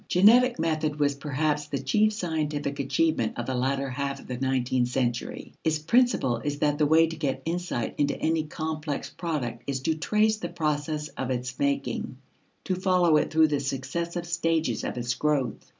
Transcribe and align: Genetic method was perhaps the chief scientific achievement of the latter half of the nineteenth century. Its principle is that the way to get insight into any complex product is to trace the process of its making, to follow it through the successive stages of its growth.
Genetic 0.07 0.57
method 0.57 0.99
was 0.99 1.13
perhaps 1.13 1.67
the 1.67 1.77
chief 1.77 2.11
scientific 2.11 2.79
achievement 2.79 3.37
of 3.37 3.45
the 3.45 3.53
latter 3.53 3.87
half 3.87 4.19
of 4.19 4.25
the 4.25 4.37
nineteenth 4.39 4.87
century. 4.87 5.53
Its 5.63 5.77
principle 5.77 6.37
is 6.37 6.57
that 6.57 6.79
the 6.79 6.85
way 6.87 7.05
to 7.05 7.15
get 7.15 7.43
insight 7.45 7.93
into 7.99 8.17
any 8.19 8.43
complex 8.45 9.11
product 9.11 9.61
is 9.67 9.79
to 9.81 9.93
trace 9.93 10.37
the 10.37 10.49
process 10.49 11.09
of 11.09 11.29
its 11.29 11.59
making, 11.59 12.17
to 12.63 12.73
follow 12.73 13.17
it 13.17 13.29
through 13.31 13.47
the 13.49 13.59
successive 13.59 14.25
stages 14.25 14.83
of 14.83 14.97
its 14.97 15.13
growth. 15.13 15.69